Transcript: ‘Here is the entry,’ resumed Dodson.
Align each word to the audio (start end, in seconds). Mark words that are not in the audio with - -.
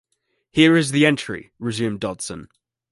‘Here 0.49 0.75
is 0.75 0.89
the 0.93 1.05
entry,’ 1.05 1.51
resumed 1.59 1.99
Dodson. 1.99 2.49